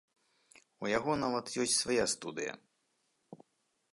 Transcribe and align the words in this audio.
У 0.85 0.89
яго 0.97 1.11
нават 1.23 1.51
ёсць 1.65 1.77
свая 1.83 2.05
студыя! 2.13 2.53